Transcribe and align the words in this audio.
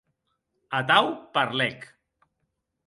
Atau 0.79 1.05
parlec. 1.33 1.79